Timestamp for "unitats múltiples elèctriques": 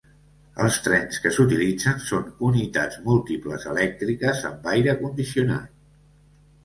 2.49-4.41